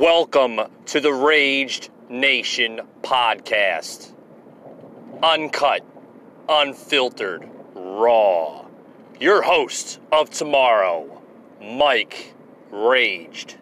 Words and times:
Welcome 0.00 0.60
to 0.86 1.00
the 1.00 1.12
Rage 1.12 1.90
Nation 2.08 2.80
podcast. 3.02 4.14
Uncut, 5.22 5.84
unfiltered, 6.48 7.46
raw. 7.74 8.64
Your 9.20 9.42
host 9.42 10.00
of 10.10 10.30
tomorrow, 10.30 11.20
Mike 11.60 12.32
Rage. 12.70 13.58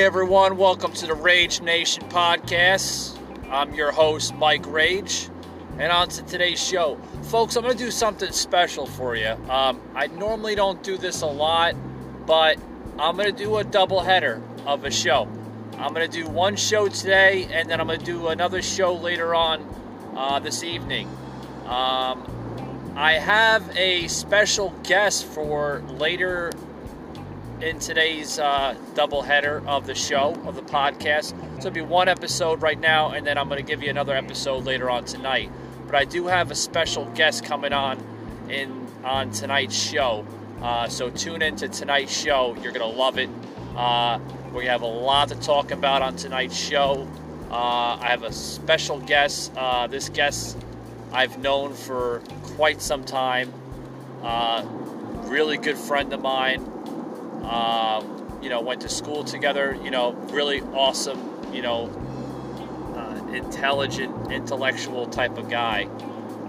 Hey 0.00 0.06
everyone, 0.06 0.56
welcome 0.56 0.94
to 0.94 1.06
the 1.06 1.14
Rage 1.14 1.60
Nation 1.60 2.04
podcast. 2.04 3.18
I'm 3.50 3.74
your 3.74 3.92
host, 3.92 4.34
Mike 4.34 4.64
Rage, 4.66 5.28
and 5.78 5.92
on 5.92 6.08
to 6.08 6.22
today's 6.22 6.58
show. 6.58 6.98
Folks, 7.24 7.54
I'm 7.54 7.64
going 7.64 7.76
to 7.76 7.84
do 7.84 7.90
something 7.90 8.32
special 8.32 8.86
for 8.86 9.14
you. 9.14 9.36
Um, 9.50 9.78
I 9.94 10.06
normally 10.06 10.54
don't 10.54 10.82
do 10.82 10.96
this 10.96 11.20
a 11.20 11.26
lot, 11.26 11.74
but 12.24 12.58
I'm 12.98 13.14
going 13.14 13.30
to 13.30 13.44
do 13.44 13.58
a 13.58 13.62
double 13.62 14.00
header 14.00 14.42
of 14.64 14.86
a 14.86 14.90
show. 14.90 15.28
I'm 15.76 15.92
going 15.92 16.10
to 16.10 16.22
do 16.22 16.26
one 16.30 16.56
show 16.56 16.88
today, 16.88 17.46
and 17.52 17.68
then 17.68 17.78
I'm 17.78 17.86
going 17.86 17.98
to 17.98 18.04
do 18.06 18.28
another 18.28 18.62
show 18.62 18.94
later 18.94 19.34
on 19.34 19.62
uh, 20.16 20.38
this 20.40 20.64
evening. 20.64 21.08
Um, 21.66 22.94
I 22.96 23.18
have 23.18 23.76
a 23.76 24.08
special 24.08 24.70
guest 24.82 25.26
for 25.26 25.82
later 25.88 26.52
in 27.62 27.78
today's 27.78 28.38
uh, 28.38 28.74
double 28.94 29.22
header 29.22 29.62
of 29.66 29.86
the 29.86 29.94
show, 29.94 30.34
of 30.46 30.56
the 30.56 30.62
podcast. 30.62 31.30
So 31.60 31.68
it'll 31.68 31.70
be 31.72 31.80
one 31.82 32.08
episode 32.08 32.62
right 32.62 32.78
now, 32.78 33.10
and 33.10 33.26
then 33.26 33.36
I'm 33.36 33.48
going 33.48 33.60
to 33.60 33.66
give 33.66 33.82
you 33.82 33.90
another 33.90 34.14
episode 34.14 34.64
later 34.64 34.88
on 34.88 35.04
tonight. 35.04 35.50
But 35.86 35.94
I 35.94 36.04
do 36.04 36.26
have 36.26 36.50
a 36.50 36.54
special 36.54 37.04
guest 37.14 37.44
coming 37.44 37.72
on 37.72 38.02
in 38.48 38.86
on 39.04 39.30
tonight's 39.30 39.76
show. 39.76 40.26
Uh, 40.62 40.88
so 40.88 41.10
tune 41.10 41.42
in 41.42 41.56
to 41.56 41.68
tonight's 41.68 42.16
show. 42.16 42.54
You're 42.62 42.72
going 42.72 42.90
to 42.90 42.98
love 42.98 43.18
it. 43.18 43.30
Uh, 43.76 44.18
we 44.54 44.66
have 44.66 44.82
a 44.82 44.86
lot 44.86 45.28
to 45.28 45.34
talk 45.36 45.70
about 45.70 46.02
on 46.02 46.16
tonight's 46.16 46.56
show. 46.56 47.08
Uh, 47.50 47.98
I 48.00 48.06
have 48.08 48.22
a 48.22 48.32
special 48.32 49.00
guest. 49.00 49.52
Uh, 49.56 49.86
this 49.86 50.08
guest 50.08 50.56
I've 51.12 51.38
known 51.38 51.74
for 51.74 52.22
quite 52.42 52.80
some 52.80 53.04
time. 53.04 53.52
Uh, 54.22 54.64
really 55.24 55.56
good 55.56 55.78
friend 55.78 56.12
of 56.12 56.20
mine. 56.20 56.79
Um, 57.44 58.38
you 58.42 58.48
know, 58.48 58.60
went 58.60 58.80
to 58.82 58.88
school 58.88 59.24
together. 59.24 59.78
You 59.82 59.90
know, 59.90 60.12
really 60.30 60.60
awesome. 60.60 61.52
You 61.52 61.62
know, 61.62 61.90
uh, 62.96 63.32
intelligent, 63.32 64.32
intellectual 64.32 65.06
type 65.06 65.36
of 65.38 65.48
guy. 65.48 65.88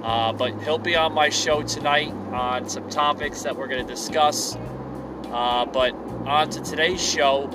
Uh, 0.03 0.33
but 0.33 0.59
he'll 0.63 0.79
be 0.79 0.95
on 0.95 1.13
my 1.13 1.29
show 1.29 1.61
tonight 1.61 2.11
on 2.31 2.67
some 2.67 2.89
topics 2.89 3.43
that 3.43 3.55
we're 3.55 3.67
going 3.67 3.85
to 3.85 3.93
discuss. 3.93 4.57
Uh, 5.25 5.65
but 5.65 5.93
on 6.25 6.49
to 6.49 6.61
today's 6.61 7.01
show, 7.01 7.49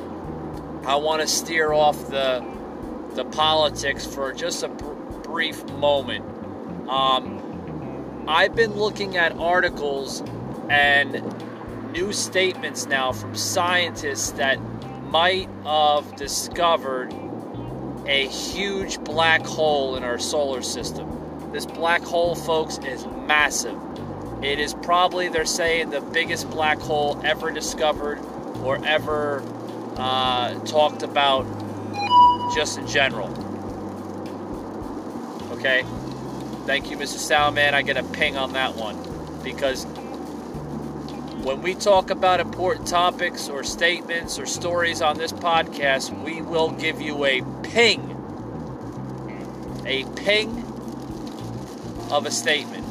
I 0.86 0.97
want 0.97 1.22
to 1.22 1.26
steer 1.26 1.72
off 1.72 2.08
the 2.08 2.44
the 3.14 3.24
politics 3.24 4.06
for 4.06 4.32
just 4.32 4.62
a 4.62 4.68
br- 4.68 4.92
brief 5.22 5.64
moment. 5.72 6.24
Um, 6.88 8.24
I've 8.28 8.54
been 8.54 8.74
looking 8.74 9.16
at 9.16 9.32
articles 9.32 10.22
and 10.68 11.16
new 11.97 12.12
statements 12.12 12.87
now 12.87 13.11
from 13.11 13.34
scientists 13.34 14.33
that 14.33 14.61
might 15.11 15.49
have 15.65 16.15
discovered 16.17 17.12
a 18.07 18.27
huge 18.27 19.01
black 19.01 19.41
hole 19.43 19.97
in 19.97 20.05
our 20.05 20.19
solar 20.19 20.61
system. 20.61 21.51
This 21.53 21.65
black 21.65 22.03
hole, 22.03 22.34
folks, 22.34 22.79
is 22.79 23.07
massive. 23.27 23.79
It 24.43 24.61
is 24.61 24.75
probably, 24.75 25.29
they're 25.29 25.47
saying, 25.47 25.89
the 25.89 26.03
biggest 26.03 26.51
black 26.51 26.79
hole 26.79 27.19
ever 27.25 27.51
discovered 27.51 28.19
or 28.63 28.84
ever 28.84 29.43
uh, 29.97 30.55
talked 30.67 31.03
about 31.03 31.45
just 32.55 32.78
in 32.78 32.87
general. 32.87 33.31
Okay? 35.53 35.83
Thank 36.67 36.91
you, 36.91 36.99
Mr. 36.99 37.17
Soundman. 37.17 37.73
I 37.73 37.81
get 37.81 37.97
a 37.97 38.03
ping 38.03 38.37
on 38.37 38.53
that 38.53 38.77
one 38.77 38.97
because 39.43 39.87
when 41.47 41.62
we 41.62 41.77
talk 41.77 42.11
about 42.11 42.41
important 42.41 42.89
topics 42.89 43.49
or 43.49 43.62
statements 43.62 44.37
or 44.37 44.47
stories 44.47 45.01
on 45.01 45.17
this 45.17 45.31
podcast, 45.33 46.11
we 46.25 46.43
will 46.43 46.73
give 46.73 47.01
you 47.01 47.25
a 47.25 47.41
ping. 47.62 48.03
A 49.87 50.05
ping 50.17 50.51
of 52.11 52.27
a 52.27 52.33
statement. 52.33 52.84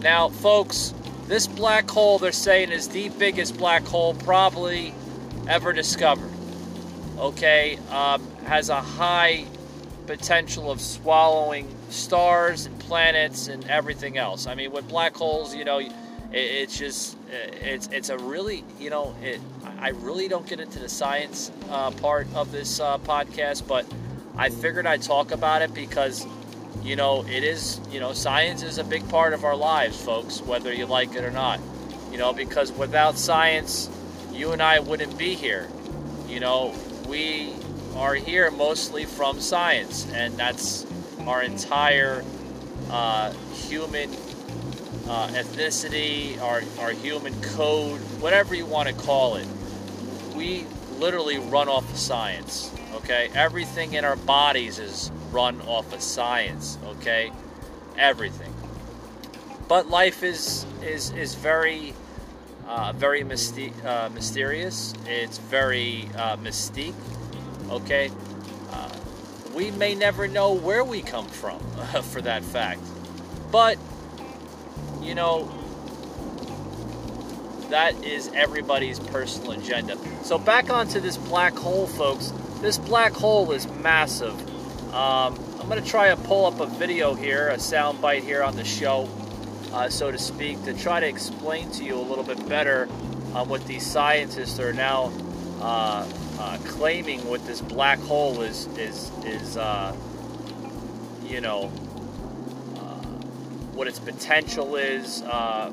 Now, 0.00 0.28
folks, 0.28 0.94
this 1.26 1.48
black 1.48 1.90
hole 1.90 2.20
they're 2.20 2.30
saying 2.30 2.70
is 2.70 2.88
the 2.88 3.08
biggest 3.08 3.58
black 3.58 3.84
hole 3.84 4.14
probably 4.14 4.94
ever 5.48 5.72
discovered. 5.72 6.30
Okay, 7.18 7.80
um, 7.90 8.24
has 8.44 8.68
a 8.68 8.80
high 8.80 9.44
potential 10.06 10.70
of 10.70 10.80
swallowing 10.80 11.74
stars 11.88 12.66
and 12.66 12.78
planets 12.78 13.48
and 13.48 13.68
everything 13.68 14.18
else. 14.18 14.46
I 14.46 14.54
mean, 14.54 14.70
with 14.70 14.88
black 14.88 15.16
holes, 15.16 15.52
you 15.52 15.64
know 15.64 15.80
it's 16.34 16.76
just 16.76 17.16
it's 17.28 17.86
it's 17.88 18.08
a 18.08 18.18
really 18.18 18.64
you 18.80 18.90
know 18.90 19.14
it 19.22 19.40
I 19.78 19.90
really 19.90 20.28
don't 20.28 20.46
get 20.46 20.60
into 20.60 20.78
the 20.78 20.88
science 20.88 21.50
uh, 21.70 21.90
part 21.92 22.26
of 22.34 22.52
this 22.52 22.80
uh, 22.80 22.98
podcast, 22.98 23.66
but 23.66 23.86
I 24.36 24.50
figured 24.50 24.86
I'd 24.86 25.02
talk 25.02 25.30
about 25.30 25.62
it 25.62 25.72
because 25.74 26.26
you 26.82 26.96
know 26.96 27.24
it 27.26 27.44
is 27.44 27.80
you 27.90 28.00
know 28.00 28.12
science 28.12 28.62
is 28.62 28.78
a 28.78 28.84
big 28.84 29.08
part 29.08 29.32
of 29.32 29.44
our 29.44 29.56
lives, 29.56 30.02
folks, 30.02 30.40
whether 30.42 30.72
you 30.72 30.86
like 30.86 31.14
it 31.14 31.24
or 31.24 31.30
not. 31.30 31.60
You 32.10 32.18
know 32.18 32.32
because 32.32 32.72
without 32.72 33.16
science, 33.16 33.88
you 34.32 34.52
and 34.52 34.62
I 34.62 34.80
wouldn't 34.80 35.16
be 35.16 35.34
here. 35.34 35.68
You 36.28 36.40
know 36.40 36.74
we 37.08 37.52
are 37.94 38.14
here 38.14 38.50
mostly 38.50 39.04
from 39.04 39.40
science, 39.40 40.10
and 40.12 40.36
that's 40.36 40.84
our 41.20 41.42
entire 41.42 42.24
uh, 42.90 43.32
human 43.52 44.10
uh, 45.08 45.28
ethnicity, 45.28 46.40
our, 46.40 46.62
our 46.80 46.92
human 46.92 47.38
code, 47.42 48.00
whatever 48.20 48.54
you 48.54 48.66
want 48.66 48.88
to 48.88 48.94
call 48.94 49.36
it. 49.36 49.46
We 50.34 50.66
literally 50.98 51.38
run 51.38 51.68
off 51.68 51.90
of 51.90 51.96
science, 51.98 52.72
okay? 52.94 53.30
Everything 53.34 53.94
in 53.94 54.04
our 54.04 54.16
bodies 54.16 54.78
is 54.78 55.10
run 55.30 55.60
off 55.62 55.92
of 55.92 56.00
science, 56.00 56.78
okay? 56.84 57.32
Everything. 57.98 58.52
But 59.68 59.88
life 59.88 60.22
is 60.22 60.66
is 60.82 61.10
is 61.12 61.34
very 61.34 61.94
uh, 62.66 62.92
very 62.92 63.22
mysti- 63.22 63.72
uh, 63.84 64.10
mysterious. 64.10 64.94
It's 65.06 65.38
very 65.38 66.08
uh, 66.16 66.36
mystique, 66.36 66.94
okay? 67.70 68.10
Uh, 68.70 68.90
we 69.54 69.70
may 69.70 69.94
never 69.94 70.28
know 70.28 70.52
where 70.52 70.84
we 70.84 71.02
come 71.02 71.26
from, 71.26 71.60
for 72.02 72.20
that 72.22 72.42
fact. 72.42 72.80
But 73.50 73.78
you 75.04 75.14
know, 75.14 75.50
that 77.70 78.02
is 78.04 78.28
everybody's 78.34 78.98
personal 78.98 79.52
agenda. 79.52 79.98
So 80.22 80.38
back 80.38 80.70
onto 80.70 81.00
this 81.00 81.16
black 81.16 81.54
hole, 81.54 81.86
folks. 81.86 82.32
This 82.60 82.78
black 82.78 83.12
hole 83.12 83.52
is 83.52 83.66
massive. 83.68 84.34
Um, 84.94 85.38
I'm 85.60 85.68
going 85.68 85.82
to 85.82 85.88
try 85.88 86.08
to 86.14 86.16
pull 86.16 86.46
up 86.46 86.60
a 86.60 86.66
video 86.66 87.14
here, 87.14 87.48
a 87.48 87.58
sound 87.58 88.00
bite 88.00 88.22
here 88.22 88.42
on 88.42 88.54
the 88.56 88.64
show, 88.64 89.08
uh, 89.72 89.88
so 89.88 90.10
to 90.10 90.18
speak, 90.18 90.62
to 90.64 90.74
try 90.74 91.00
to 91.00 91.06
explain 91.06 91.70
to 91.72 91.84
you 91.84 91.96
a 91.96 92.00
little 92.00 92.24
bit 92.24 92.48
better 92.48 92.88
on 93.34 93.48
what 93.48 93.66
these 93.66 93.84
scientists 93.84 94.60
are 94.60 94.72
now 94.72 95.12
uh, 95.60 96.06
uh, 96.38 96.58
claiming 96.64 97.26
what 97.26 97.44
this 97.46 97.60
black 97.60 97.98
hole 98.00 98.42
is 98.42 98.66
is 98.78 99.10
is 99.24 99.56
uh, 99.56 99.96
you 101.24 101.40
know 101.40 101.70
what 103.74 103.88
its 103.88 103.98
potential 103.98 104.76
is, 104.76 105.22
uh, 105.22 105.70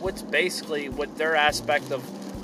what's 0.00 0.22
basically 0.22 0.88
what 0.88 1.16
their 1.16 1.36
aspect 1.36 1.90
of 1.90 2.02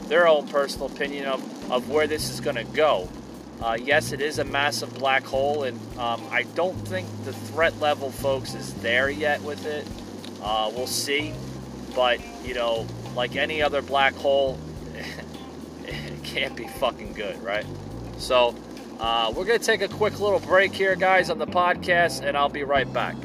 their 0.09 0.27
own 0.27 0.47
personal 0.49 0.87
opinion 0.87 1.27
of, 1.27 1.71
of 1.73 1.89
where 1.89 2.07
this 2.07 2.31
is 2.31 2.41
going 2.41 2.57
to 2.57 2.65
go. 2.65 3.09
Uh, 3.61 3.77
yes, 3.81 4.13
it 4.13 4.21
is 4.21 4.39
a 4.39 4.45
massive 4.45 4.93
black 4.95 5.23
hole, 5.23 5.65
and 5.65 5.79
um, 5.99 6.23
I 6.31 6.45
don't 6.55 6.77
think 6.89 7.07
the 7.25 7.33
threat 7.33 7.79
level, 7.79 8.11
folks, 8.11 8.55
is 8.55 8.73
there 8.75 9.11
yet 9.11 9.43
with 9.43 9.67
it. 9.67 9.87
Uh, 10.43 10.71
we'll 10.75 10.87
see. 10.87 11.35
But, 11.95 12.21
you 12.43 12.55
know, 12.55 12.87
like 13.15 13.37
any 13.37 13.61
other 13.61 13.83
black 13.83 14.15
hole, 14.15 14.59
it 15.85 16.25
can't 16.25 16.57
be 16.57 16.67
fucking 16.67 17.13
good, 17.13 17.43
right? 17.43 17.67
So, 18.17 18.55
uh, 18.99 19.33
we're 19.37 19.45
going 19.45 19.59
to 19.59 19.65
take 19.65 19.83
a 19.83 19.89
quick 19.89 20.21
little 20.21 20.41
break 20.41 20.73
here, 20.73 20.97
guys, 20.97 21.29
on 21.29 21.39
the 21.39 21.47
podcast, 21.47 22.23
and 22.23 22.37
I'll 22.37 22.49
be 22.49 22.65
right 22.65 22.91
back. 22.91 23.17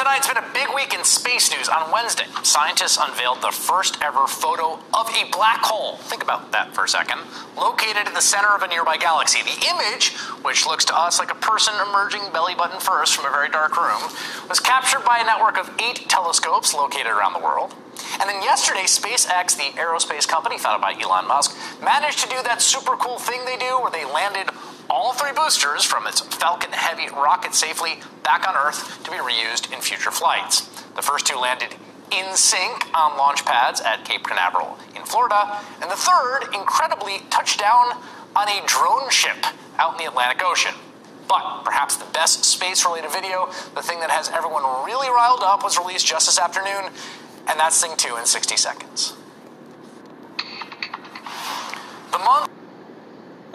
It's 0.00 0.28
been 0.28 0.36
a 0.36 0.54
big 0.54 0.68
week 0.76 0.94
in 0.94 1.02
space 1.04 1.50
news. 1.50 1.68
On 1.68 1.90
Wednesday, 1.90 2.26
scientists 2.44 2.98
unveiled 3.00 3.42
the 3.42 3.50
first 3.50 3.98
ever 4.00 4.28
photo 4.28 4.78
of 4.94 5.08
a 5.10 5.28
black 5.32 5.58
hole. 5.62 5.96
Think 5.96 6.22
about 6.22 6.52
that 6.52 6.72
for 6.72 6.84
a 6.84 6.88
second. 6.88 7.18
Located 7.56 8.06
in 8.06 8.14
the 8.14 8.20
center 8.20 8.48
of 8.48 8.62
a 8.62 8.68
nearby 8.68 8.96
galaxy. 8.96 9.42
The 9.42 9.66
image, 9.66 10.12
which 10.42 10.66
looks 10.66 10.84
to 10.86 10.96
us 10.96 11.18
like 11.18 11.32
a 11.32 11.36
person 11.36 11.74
emerging 11.88 12.22
belly 12.32 12.54
button 12.54 12.78
first 12.78 13.16
from 13.16 13.26
a 13.26 13.30
very 13.30 13.48
dark 13.48 13.76
room, 13.76 14.00
was 14.48 14.60
captured 14.60 15.04
by 15.04 15.18
a 15.18 15.24
network 15.24 15.58
of 15.58 15.70
eight 15.82 16.08
telescopes 16.08 16.74
located 16.74 17.06
around 17.06 17.32
the 17.32 17.42
world. 17.42 17.74
And 18.20 18.30
then 18.30 18.42
yesterday, 18.42 18.84
SpaceX, 18.84 19.56
the 19.56 19.74
aerospace 19.78 20.26
company 20.26 20.58
founded 20.58 20.80
by 20.80 20.94
Elon 21.00 21.26
Musk, 21.26 21.56
managed 21.82 22.20
to 22.20 22.28
do 22.28 22.40
that 22.44 22.62
super 22.62 22.96
cool 22.96 23.18
thing 23.18 23.44
they 23.44 23.56
do 23.56 23.78
where 23.80 23.90
they 23.90 24.04
landed 24.04 24.50
all 24.98 25.12
three 25.12 25.30
boosters 25.32 25.84
from 25.84 26.08
its 26.08 26.20
Falcon 26.20 26.72
Heavy 26.72 27.06
rocket 27.14 27.54
safely 27.54 28.00
back 28.24 28.48
on 28.48 28.56
Earth 28.56 29.00
to 29.04 29.12
be 29.12 29.16
reused 29.18 29.72
in 29.72 29.80
future 29.80 30.10
flights. 30.10 30.62
The 30.96 31.02
first 31.02 31.24
two 31.24 31.36
landed 31.36 31.76
in 32.10 32.34
sync 32.34 32.84
on 32.96 33.16
launch 33.16 33.44
pads 33.44 33.80
at 33.80 34.04
Cape 34.04 34.24
Canaveral 34.24 34.76
in 34.96 35.02
Florida, 35.04 35.56
and 35.80 35.88
the 35.88 35.94
third, 35.94 36.52
incredibly, 36.52 37.20
touched 37.30 37.60
down 37.60 37.92
on 38.34 38.48
a 38.48 38.60
drone 38.66 39.08
ship 39.08 39.46
out 39.78 39.92
in 39.92 40.04
the 40.04 40.10
Atlantic 40.10 40.42
Ocean. 40.44 40.74
But 41.28 41.62
perhaps 41.62 41.94
the 41.94 42.10
best 42.12 42.44
space 42.44 42.84
related 42.84 43.12
video, 43.12 43.46
the 43.76 43.82
thing 43.82 44.00
that 44.00 44.10
has 44.10 44.28
everyone 44.30 44.64
really 44.84 45.08
riled 45.08 45.44
up, 45.44 45.62
was 45.62 45.78
released 45.78 46.08
just 46.08 46.26
this 46.26 46.40
afternoon, 46.40 46.90
and 47.46 47.60
that's 47.60 47.80
Thing 47.80 47.96
2 47.96 48.16
in 48.16 48.26
60 48.26 48.56
seconds. 48.56 49.14
The 52.10 52.18
month 52.18 52.48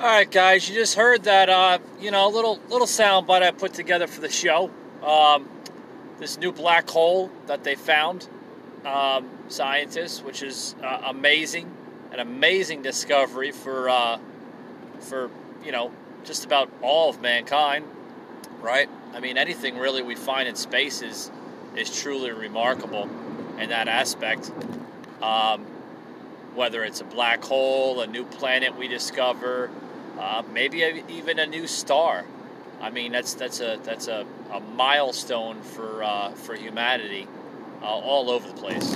all 0.03 0.09
right, 0.09 0.29
guys, 0.29 0.67
you 0.67 0.75
just 0.75 0.95
heard 0.95 1.23
that, 1.23 1.47
uh, 1.47 1.79
you 2.01 2.11
know, 2.11 2.27
little 2.27 2.59
little 2.67 2.85
sound 2.85 3.25
bite 3.25 3.41
I 3.41 3.51
put 3.51 3.73
together 3.73 4.05
for 4.05 4.19
the 4.19 4.29
show. 4.29 4.69
Um, 5.01 5.47
this 6.19 6.38
new 6.38 6.51
black 6.51 6.89
hole 6.89 7.31
that 7.47 7.63
they 7.63 7.75
found, 7.75 8.27
um, 8.83 9.29
scientists, 9.47 10.21
which 10.21 10.44
is 10.44 10.75
uh, 10.83 11.03
amazing, 11.05 11.71
an 12.11 12.19
amazing 12.19 12.81
discovery 12.81 13.53
for 13.53 13.88
uh, 13.88 14.19
for 15.00 15.31
you 15.63 15.71
know 15.71 15.89
just 16.25 16.44
about 16.44 16.69
all 16.81 17.09
of 17.09 17.21
mankind, 17.21 17.85
right? 18.59 18.89
I 19.13 19.21
mean, 19.21 19.38
anything 19.38 19.77
really 19.77 20.01
we 20.01 20.15
find 20.15 20.50
in 20.50 20.57
space 20.57 21.01
is 21.01 21.31
is 21.77 22.01
truly 22.01 22.31
remarkable 22.31 23.09
in 23.57 23.69
that 23.69 23.88
aspect. 23.88 24.51
Um, 25.21 25.65
whether 26.55 26.83
it's 26.83 27.00
a 27.00 27.05
black 27.05 27.41
hole, 27.41 28.01
a 28.01 28.07
new 28.07 28.25
planet 28.25 28.77
we 28.77 28.88
discover, 28.89 29.71
uh, 30.19 30.44
maybe 30.54 30.83
a, 30.83 31.04
even 31.07 31.39
a 31.39 31.45
new 31.45 31.68
star. 31.68 32.25
I 32.81 32.89
mean, 32.89 33.12
that's 33.12 33.33
that's 33.33 33.62
a 33.62 33.80
that's 33.83 34.07
a, 34.07 34.25
a 34.51 34.60
milestone 34.60 35.62
for 35.62 36.04
uh, 36.04 36.31
for 36.31 36.56
humanity 36.56 37.27
uh, 37.81 37.86
all 37.86 38.30
over 38.30 38.48
the 38.48 38.54
place. 38.54 38.95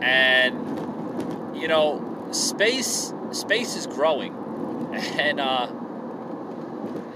And 0.00 1.56
you 1.56 1.68
know, 1.68 2.28
space 2.32 3.12
space 3.32 3.76
is 3.76 3.86
growing, 3.86 4.34
and 4.92 5.40
uh, 5.40 5.66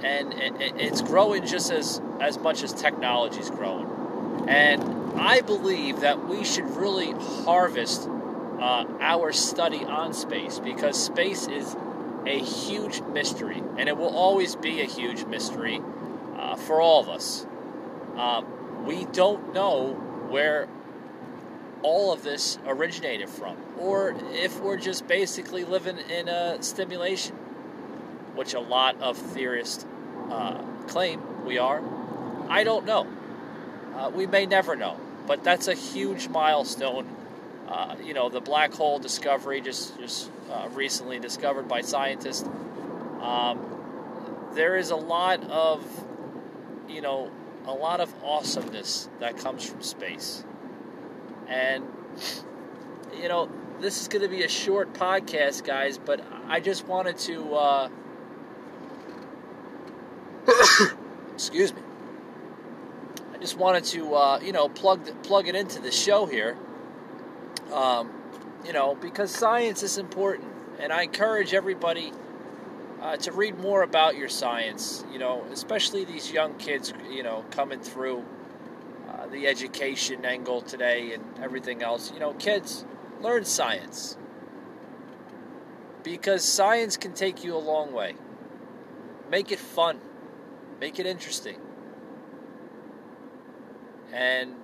and 0.03 0.35
it, 0.35 0.75
it's 0.77 1.03
growing 1.03 1.47
just 1.47 1.71
as 1.71 2.01
as 2.21 2.39
much 2.39 2.63
as 2.63 2.73
technology 2.73 3.41
is 3.41 3.51
growing. 3.51 3.87
And 4.49 5.19
I 5.19 5.41
believe 5.41 6.01
that 6.01 6.29
we 6.29 6.45
should 6.45 6.69
really 6.77 7.13
harvest 7.45 8.09
uh, 8.61 8.85
our 9.01 9.33
study 9.33 9.85
on 9.85 10.13
space 10.13 10.59
because 10.59 11.03
space 11.03 11.49
is 11.49 11.75
a 12.27 12.39
huge 12.39 13.01
mystery, 13.03 13.63
and 13.79 13.89
it 13.89 13.97
will 13.97 14.15
always 14.15 14.57
be 14.57 14.81
a 14.81 14.85
huge 14.85 15.25
mystery 15.25 15.81
uh, 16.37 16.57
for 16.57 16.81
all 16.81 17.01
of 17.01 17.09
us. 17.09 17.47
Uh, 18.17 18.43
we 18.85 19.05
don't 19.07 19.55
know 19.55 19.95
where 20.29 20.69
all 21.83 22.13
of 22.13 22.23
this 22.23 22.59
originated 22.67 23.29
from, 23.29 23.57
or 23.79 24.17
if 24.33 24.61
we're 24.61 24.77
just 24.77 25.07
basically 25.07 25.65
living 25.65 25.99
in 25.99 26.29
a 26.29 26.61
stimulation, 26.63 27.37
which 28.35 28.55
a 28.55 28.61
lot 28.61 29.01
of 29.01 29.17
theorists 29.17 29.87
uh, 30.31 30.61
claim 30.89 31.45
we 31.45 31.59
are. 31.59 31.83
I 32.49 32.65
don't 32.65 32.87
know. 32.87 33.07
Uh, 33.95 34.11
we 34.11 34.27
may 34.27 34.47
never 34.47 34.75
know, 34.75 34.99
but 35.27 35.45
that's 35.45 35.69
a 35.69 35.75
huge 35.75 36.29
milestone 36.29 37.07
uh, 37.69 37.97
you 38.03 38.15
know, 38.15 38.29
the 38.29 38.41
black 38.41 38.73
hole 38.73 38.99
discovery 38.99 39.61
just 39.61 39.99
just 39.99 40.31
uh, 40.51 40.69
recently 40.73 41.19
discovered 41.19 41.67
by 41.67 41.81
scientists. 41.81 42.49
Um, 43.21 44.51
there 44.53 44.77
is 44.77 44.91
a 44.91 44.97
lot 44.97 45.43
of, 45.51 45.85
you 46.89 47.01
know, 47.01 47.31
a 47.67 47.73
lot 47.73 48.01
of 48.01 48.15
awesomeness 48.23 49.09
that 49.19 49.37
comes 49.37 49.69
from 49.69 49.83
space, 49.83 50.45
and 51.49 51.85
you 53.21 53.29
know, 53.29 53.51
this 53.81 54.01
is 54.01 54.09
going 54.09 54.23
to 54.23 54.29
be 54.29 54.45
a 54.45 54.49
short 54.49 54.93
podcast, 54.95 55.65
guys, 55.65 55.99
but 55.99 56.25
I 56.47 56.61
just 56.61 56.87
wanted 56.87 57.19
to. 57.19 57.55
Uh, 57.55 57.89
excuse 61.35 61.75
me. 61.75 61.83
I 63.35 63.39
just 63.39 63.59
wanted 63.59 63.85
to, 63.87 64.15
uh, 64.15 64.41
you 64.41 64.53
know, 64.53 64.69
plug 64.69 65.23
plug 65.25 65.49
it 65.49 65.57
into 65.57 65.81
the 65.81 65.91
show 65.91 66.27
here 66.27 66.57
um, 67.73 68.11
you 68.65 68.73
know, 68.73 68.95
because 68.95 69.31
science 69.31 69.83
is 69.83 69.99
important, 69.99 70.53
and 70.79 70.93
I 70.93 71.03
encourage 71.03 71.55
everybody 71.55 72.13
uh, 73.01 73.17
to 73.19 73.33
read 73.33 73.59
more 73.59 73.83
about 73.83 74.17
your 74.17 74.29
science. 74.29 75.05
You 75.13 75.19
know, 75.19 75.45
especially 75.53 76.05
these 76.05 76.33
young 76.33 76.55
kids. 76.55 76.93
You 77.11 77.23
know, 77.23 77.45
coming 77.51 77.81
through 77.81 78.25
uh, 79.09 79.27
the 79.27 79.47
education 79.47 80.25
angle 80.25 80.61
today 80.61 81.13
and 81.13 81.25
everything 81.43 81.83
else. 81.83 82.13
You 82.13 82.21
know, 82.21 82.33
kids 82.35 82.85
learn 83.21 83.45
science 83.45 84.17
because 86.03 86.45
science 86.45 86.97
can 86.97 87.13
take 87.13 87.43
you 87.45 87.57
a 87.57 87.59
long 87.59 87.93
way. 87.93 88.15
Make 89.31 89.51
it 89.51 89.59
fun, 89.59 90.01
make 90.81 91.01
it 91.01 91.07
interesting, 91.07 91.59
and 94.13 94.55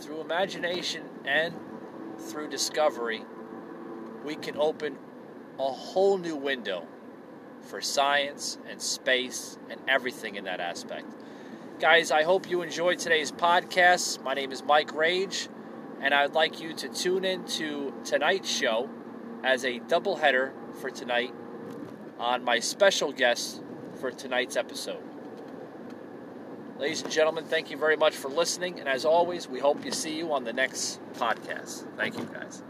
through 0.00 0.20
imagination 0.20 1.02
and 1.24 1.54
through 2.18 2.48
discovery, 2.48 3.22
we 4.24 4.34
can 4.34 4.56
open 4.56 4.96
a 5.58 5.70
whole 5.70 6.16
new 6.18 6.36
window 6.36 6.86
for 7.62 7.80
science 7.80 8.58
and 8.68 8.80
space 8.80 9.58
and 9.68 9.80
everything 9.86 10.36
in 10.36 10.44
that 10.44 10.60
aspect. 10.60 11.06
Guys, 11.78 12.10
I 12.10 12.22
hope 12.22 12.48
you 12.50 12.62
enjoyed 12.62 12.98
today's 12.98 13.30
podcast. 13.30 14.22
My 14.22 14.34
name 14.34 14.52
is 14.52 14.62
Mike 14.62 14.94
Rage, 14.94 15.48
and 16.00 16.14
I'd 16.14 16.34
like 16.34 16.60
you 16.60 16.72
to 16.74 16.88
tune 16.88 17.24
in 17.24 17.44
to 17.44 17.94
tonight's 18.04 18.50
show 18.50 18.88
as 19.44 19.64
a 19.64 19.80
doubleheader 19.80 20.52
for 20.80 20.90
tonight 20.90 21.34
on 22.18 22.44
my 22.44 22.58
special 22.58 23.12
guest 23.12 23.62
for 23.98 24.10
tonight's 24.10 24.56
episode. 24.56 25.09
Ladies 26.80 27.02
and 27.02 27.12
gentlemen, 27.12 27.44
thank 27.44 27.70
you 27.70 27.76
very 27.76 27.98
much 27.98 28.16
for 28.16 28.30
listening. 28.30 28.80
And 28.80 28.88
as 28.88 29.04
always, 29.04 29.46
we 29.46 29.60
hope 29.60 29.82
to 29.82 29.92
see 29.92 30.16
you 30.16 30.32
on 30.32 30.44
the 30.44 30.52
next 30.54 30.98
podcast. 31.12 31.84
Thank 31.98 32.16
you, 32.16 32.24
guys. 32.24 32.62